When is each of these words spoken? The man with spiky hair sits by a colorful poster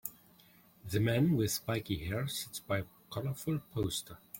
The 0.89 0.99
man 0.99 1.35
with 1.37 1.51
spiky 1.51 2.05
hair 2.07 2.27
sits 2.27 2.59
by 2.59 2.79
a 2.79 2.83
colorful 3.11 3.59
poster 3.71 4.17